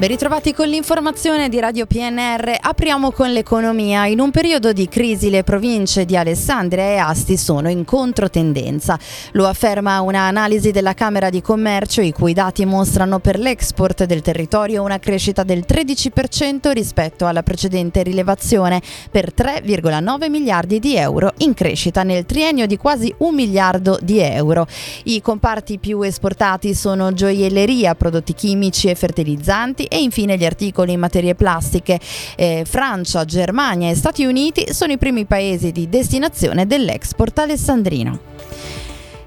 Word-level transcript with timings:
Ben 0.00 0.08
ritrovati 0.08 0.54
con 0.54 0.66
l'informazione 0.66 1.50
di 1.50 1.60
Radio 1.60 1.84
PNR. 1.84 2.56
Apriamo 2.58 3.10
con 3.10 3.30
l'economia. 3.32 4.06
In 4.06 4.18
un 4.18 4.30
periodo 4.30 4.72
di 4.72 4.88
crisi 4.88 5.28
le 5.28 5.44
province 5.44 6.06
di 6.06 6.16
Alessandria 6.16 6.84
e 6.84 6.96
Asti 6.96 7.36
sono 7.36 7.68
in 7.68 7.84
controtendenza. 7.84 8.98
Lo 9.32 9.46
afferma 9.46 10.00
un'analisi 10.00 10.70
della 10.70 10.94
Camera 10.94 11.28
di 11.28 11.42
Commercio 11.42 12.00
i 12.00 12.12
cui 12.12 12.32
dati 12.32 12.64
mostrano 12.64 13.18
per 13.18 13.38
l'export 13.38 14.04
del 14.04 14.22
territorio 14.22 14.82
una 14.82 14.98
crescita 14.98 15.42
del 15.42 15.66
13% 15.68 16.72
rispetto 16.72 17.26
alla 17.26 17.42
precedente 17.42 18.02
rilevazione 18.02 18.80
per 19.10 19.34
3,9 19.36 20.30
miliardi 20.30 20.78
di 20.78 20.96
euro 20.96 21.34
in 21.40 21.52
crescita 21.52 22.04
nel 22.04 22.24
triennio 22.24 22.64
di 22.64 22.78
quasi 22.78 23.12
un 23.18 23.34
miliardo 23.34 23.98
di 24.00 24.18
euro. 24.18 24.66
I 25.04 25.20
comparti 25.20 25.78
più 25.78 26.00
esportati 26.00 26.72
sono 26.74 27.12
gioielleria, 27.12 27.94
prodotti 27.94 28.32
chimici 28.32 28.88
e 28.88 28.94
fertilizzanti 28.94 29.88
e 29.90 30.00
infine 30.00 30.36
gli 30.36 30.44
articoli 30.44 30.92
in 30.92 31.00
materie 31.00 31.34
plastiche. 31.34 31.98
Eh, 32.36 32.62
Francia, 32.64 33.24
Germania 33.24 33.90
e 33.90 33.96
Stati 33.96 34.24
Uniti 34.24 34.72
sono 34.72 34.92
i 34.92 34.98
primi 34.98 35.24
paesi 35.24 35.72
di 35.72 35.88
destinazione 35.88 36.66
dell'export 36.66 37.40
alessandrino. 37.40 38.20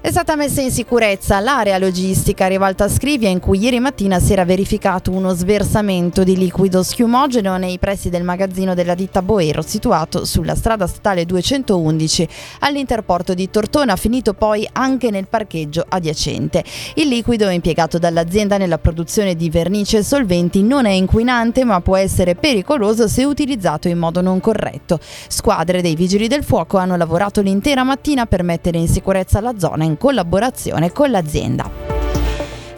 È 0.04 0.10
stata 0.10 0.36
messa 0.36 0.60
in 0.60 0.70
sicurezza 0.70 1.40
l'area 1.40 1.78
logistica 1.78 2.46
Rivalta 2.46 2.90
Scrivia 2.90 3.30
in 3.30 3.40
cui 3.40 3.58
ieri 3.58 3.80
mattina 3.80 4.20
si 4.20 4.34
era 4.34 4.44
verificato 4.44 5.10
uno 5.10 5.32
sversamento 5.32 6.24
di 6.24 6.36
liquido 6.36 6.82
schiumogeno 6.82 7.56
nei 7.56 7.78
pressi 7.78 8.10
del 8.10 8.22
magazzino 8.22 8.74
della 8.74 8.94
ditta 8.94 9.22
Boero 9.22 9.62
situato 9.62 10.26
sulla 10.26 10.56
strada 10.56 10.86
statale 10.86 11.24
211 11.24 12.28
all'interporto 12.58 13.32
di 13.32 13.48
Tortona 13.48 13.96
finito 13.96 14.34
poi 14.34 14.68
anche 14.72 15.08
nel 15.08 15.26
parcheggio 15.26 15.82
adiacente. 15.88 16.62
Il 16.96 17.08
liquido 17.08 17.48
impiegato 17.48 17.98
dall'azienda 17.98 18.58
nella 18.58 18.76
produzione 18.76 19.34
di 19.34 19.48
vernice 19.48 19.96
e 19.96 20.02
solventi 20.02 20.62
non 20.62 20.84
è 20.84 20.90
inquinante 20.90 21.64
ma 21.64 21.80
può 21.80 21.96
essere 21.96 22.34
pericoloso 22.34 23.08
se 23.08 23.24
utilizzato 23.24 23.88
in 23.88 23.96
modo 23.96 24.20
non 24.20 24.38
corretto. 24.38 25.00
Squadre 25.00 25.80
dei 25.80 25.94
vigili 25.94 26.28
del 26.28 26.44
fuoco 26.44 26.76
hanno 26.76 26.96
lavorato 26.96 27.40
l'intera 27.40 27.84
mattina 27.84 28.26
per 28.26 28.42
mettere 28.42 28.76
in 28.76 28.86
sicurezza 28.86 29.40
la 29.40 29.54
zona 29.56 29.84
in 29.84 29.92
in 29.94 29.98
collaborazione 29.98 30.92
con 30.92 31.10
l'azienda. 31.10 31.84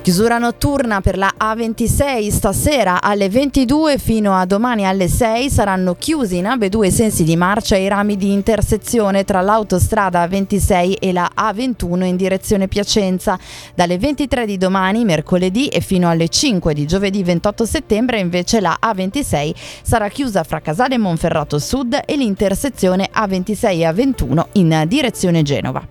Chiusura 0.07 0.39
notturna 0.39 1.01
per 1.01 1.19
la 1.19 1.35
A26 1.37 2.29
stasera 2.31 3.03
alle 3.03 3.29
22 3.29 3.99
fino 3.99 4.37
a 4.37 4.47
domani 4.47 4.87
alle 4.87 5.09
6 5.09 5.51
saranno 5.51 5.97
chiusi 5.97 6.37
in 6.37 6.45
AB2 6.45 6.85
i 6.85 6.91
sensi 6.93 7.25
di 7.25 7.35
marcia 7.35 7.75
i 7.75 7.89
rami 7.89 8.17
di 8.17 8.33
intersezione 8.33 9.25
tra 9.25 9.41
l'autostrada 9.41 10.25
A26 10.25 10.99
e 11.01 11.13
la 11.13 11.29
A21 11.37 12.05
in 12.05 12.15
direzione 12.15 12.69
Piacenza. 12.69 13.37
Dalle 13.75 13.99
23 13.99 14.47
di 14.47 14.57
domani, 14.59 15.05
mercoledì 15.05 15.67
e 15.67 15.81
fino 15.81 16.09
alle 16.09 16.29
5 16.29 16.73
di 16.73 16.87
giovedì 16.87 17.25
28 17.25 17.67
settembre 17.67 18.21
invece 18.21 18.61
la 18.61 18.79
A26 18.81 19.55
sarà 19.83 20.09
chiusa 20.09 20.45
fra 20.45 20.61
Casale 20.61 20.99
Monferrato 20.99 21.59
Sud 21.59 22.01
e 22.07 22.17
l'intersezione 22.17 23.11
A26 23.13 23.67
e 23.71 23.91
A21 23.91 24.45
in 24.53 24.85
direzione 24.87 25.43
Genova. 25.43 25.85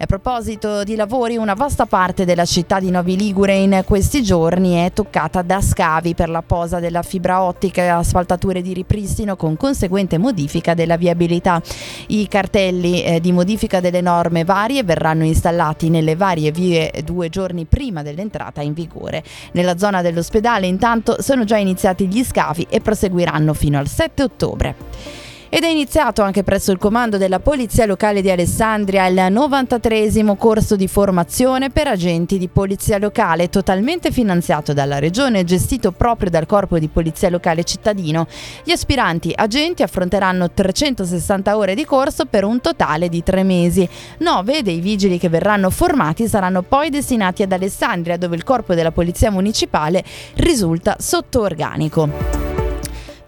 A 0.00 0.06
proposito 0.06 0.84
di 0.84 0.94
lavori, 0.94 1.36
una 1.36 1.54
vasta 1.54 1.84
parte 1.84 2.24
della 2.24 2.44
città 2.44 2.78
di 2.78 2.88
Novi 2.88 3.16
Ligure 3.16 3.56
in 3.56 3.82
questi 3.84 4.22
giorni 4.22 4.74
è 4.74 4.92
toccata 4.92 5.42
da 5.42 5.60
scavi 5.60 6.14
per 6.14 6.28
la 6.28 6.40
posa 6.40 6.78
della 6.78 7.02
fibra 7.02 7.42
ottica 7.42 7.82
e 7.82 7.88
asfaltature 7.88 8.62
di 8.62 8.72
ripristino 8.74 9.34
con 9.34 9.56
conseguente 9.56 10.16
modifica 10.16 10.74
della 10.74 10.96
viabilità. 10.96 11.60
I 12.06 12.28
cartelli 12.28 13.02
eh, 13.02 13.18
di 13.18 13.32
modifica 13.32 13.80
delle 13.80 14.00
norme 14.00 14.44
varie 14.44 14.84
verranno 14.84 15.24
installati 15.24 15.90
nelle 15.90 16.14
varie 16.14 16.52
vie 16.52 16.92
due 17.04 17.28
giorni 17.28 17.64
prima 17.64 18.04
dell'entrata 18.04 18.62
in 18.62 18.74
vigore. 18.74 19.24
Nella 19.50 19.78
zona 19.78 20.00
dell'ospedale 20.00 20.68
intanto 20.68 21.20
sono 21.20 21.42
già 21.42 21.56
iniziati 21.56 22.06
gli 22.06 22.22
scavi 22.22 22.68
e 22.70 22.80
proseguiranno 22.80 23.52
fino 23.52 23.78
al 23.78 23.88
7 23.88 24.22
ottobre. 24.22 25.27
Ed 25.50 25.62
è 25.62 25.68
iniziato 25.68 26.20
anche 26.20 26.42
presso 26.42 26.72
il 26.72 26.78
comando 26.78 27.16
della 27.16 27.40
Polizia 27.40 27.86
Locale 27.86 28.20
di 28.20 28.30
Alessandria 28.30 29.06
il 29.06 29.32
93 29.32 30.36
corso 30.36 30.76
di 30.76 30.86
formazione 30.86 31.70
per 31.70 31.88
agenti 31.88 32.36
di 32.36 32.48
Polizia 32.48 32.98
Locale, 32.98 33.48
totalmente 33.48 34.10
finanziato 34.10 34.74
dalla 34.74 34.98
Regione 34.98 35.40
e 35.40 35.44
gestito 35.44 35.92
proprio 35.92 36.28
dal 36.28 36.44
Corpo 36.44 36.78
di 36.78 36.88
Polizia 36.88 37.30
Locale 37.30 37.64
cittadino. 37.64 38.26
Gli 38.62 38.72
aspiranti 38.72 39.32
agenti 39.34 39.82
affronteranno 39.82 40.50
360 40.50 41.56
ore 41.56 41.74
di 41.74 41.86
corso 41.86 42.26
per 42.26 42.44
un 42.44 42.60
totale 42.60 43.08
di 43.08 43.22
tre 43.22 43.42
mesi. 43.42 43.88
Nove 44.18 44.62
dei 44.62 44.80
vigili 44.80 45.18
che 45.18 45.30
verranno 45.30 45.70
formati 45.70 46.28
saranno 46.28 46.60
poi 46.60 46.90
destinati 46.90 47.42
ad 47.42 47.52
Alessandria, 47.52 48.18
dove 48.18 48.36
il 48.36 48.44
Corpo 48.44 48.74
della 48.74 48.92
Polizia 48.92 49.30
Municipale 49.30 50.04
risulta 50.34 50.96
sotto 50.98 51.40
organico. 51.40 52.37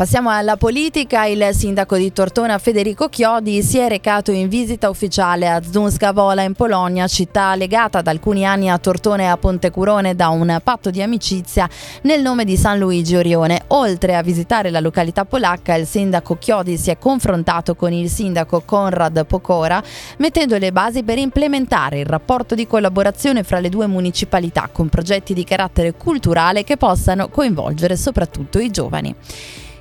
Passiamo 0.00 0.31
alla 0.31 0.56
politica. 0.56 1.27
Il 1.27 1.50
sindaco 1.53 1.99
di 1.99 2.11
Tortona 2.11 2.56
Federico 2.56 3.11
Chiodi 3.11 3.62
si 3.62 3.77
è 3.77 3.87
recato 3.87 4.31
in 4.31 4.49
visita 4.49 4.88
ufficiale 4.88 5.47
a 5.47 5.61
Zunska 5.62 6.15
Vola 6.15 6.41
in 6.41 6.55
Polonia, 6.55 7.06
città 7.06 7.55
legata 7.55 8.00
da 8.00 8.10
alcuni 8.10 8.47
anni 8.47 8.71
a 8.71 8.78
Tortona 8.78 9.25
e 9.25 9.27
a 9.27 9.37
Pontecurone 9.37 10.16
da 10.16 10.31
un 10.31 10.59
patto 10.65 10.89
di 10.89 11.03
amicizia 11.03 11.69
nel 12.05 12.22
nome 12.22 12.47
di 12.47 12.56
San 12.56 12.78
Luigi 12.78 13.15
Orione. 13.15 13.60
Oltre 13.66 14.16
a 14.16 14.22
visitare 14.22 14.71
la 14.71 14.81
località 14.81 15.27
polacca, 15.27 15.75
il 15.75 15.87
sindaco 15.87 16.39
Chiodi 16.39 16.78
si 16.78 16.89
è 16.89 16.97
confrontato 16.97 17.75
con 17.75 17.93
il 17.93 18.09
sindaco 18.09 18.62
Konrad 18.65 19.27
Pokora, 19.27 19.83
mettendo 20.16 20.56
le 20.56 20.72
basi 20.72 21.03
per 21.03 21.19
implementare 21.19 21.99
il 21.99 22.06
rapporto 22.06 22.55
di 22.55 22.66
collaborazione 22.66 23.43
fra 23.43 23.60
le 23.60 23.69
due 23.69 23.87
municipalità 23.87 24.71
con 24.72 24.89
progetti 24.89 25.34
di 25.34 25.44
carattere 25.44 25.93
culturale 25.93 26.65
che 26.65 26.78
possano 26.78 27.28
coinvolgere 27.28 27.97
soprattutto 27.97 28.59
i 28.59 28.71
giovani. 28.71 29.15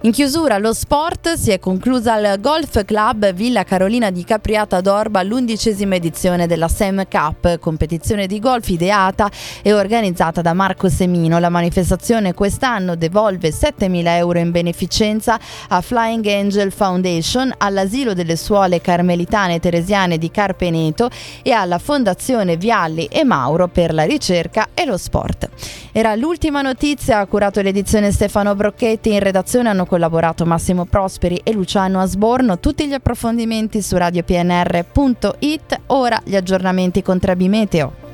In 0.03 0.11
chiusura 0.11 0.57
lo 0.59 0.71
sport 0.71 1.33
si 1.33 1.51
è 1.51 1.59
conclusa 1.59 2.13
al 2.13 2.39
Golf 2.39 2.85
Club 2.85 3.33
Villa 3.33 3.65
Carolina 3.65 4.11
di 4.11 4.23
Capriata 4.23 4.79
d'Orba 4.79 5.21
l'undicesima 5.23 5.95
edizione 5.95 6.47
della 6.47 6.69
Sam 6.69 7.05
Cup, 7.09 7.59
competizione 7.59 8.25
di 8.25 8.39
golf 8.39 8.69
ideata 8.69 9.29
e 9.61 9.73
organizzata 9.73 10.41
da 10.41 10.53
Marco 10.53 10.87
Semino. 10.87 11.37
La 11.37 11.49
manifestazione 11.49 12.33
quest'anno 12.33 12.95
devolve 12.95 13.49
7.000 13.49 14.07
euro 14.15 14.39
in 14.39 14.51
beneficenza 14.51 15.37
a 15.67 15.81
Flying 15.81 16.25
Angel 16.27 16.71
Foundation, 16.71 17.53
all'asilo 17.57 18.13
delle 18.13 18.37
suole 18.37 18.79
carmelitane 18.79 19.59
teresiane 19.59 20.17
di 20.17 20.31
Carpeneto 20.31 21.09
e 21.43 21.51
alla 21.51 21.77
Fondazione 21.77 22.55
Vialli 22.55 23.07
e 23.07 23.25
Mauro 23.25 23.67
per 23.67 23.93
la 23.93 24.03
ricerca 24.03 24.69
e 24.73 24.85
lo 24.85 24.95
sport. 24.95 25.49
Era 25.91 26.15
l'ultima 26.15 26.61
notizia, 26.61 27.19
ha 27.19 27.25
curato 27.25 27.61
l'edizione 27.61 28.13
Stefano 28.13 28.55
Brocchetti, 28.55 29.11
in 29.11 29.19
redazione 29.19 29.67
hanno 29.67 29.87
collaborato 29.89 30.45
Massimo 30.45 30.85
Prosperi 30.85 31.41
e 31.43 31.51
Luciano 31.51 31.99
Asborno. 31.99 32.59
Tutti 32.59 32.87
gli 32.87 32.93
approfondimenti 32.93 33.81
su 33.81 33.97
radiopnr.it. 33.97 35.79
Ora 35.87 36.21
gli 36.23 36.35
aggiornamenti 36.35 37.01
con 37.01 37.19
Trebi 37.19 37.49
Meteo. 37.49 38.08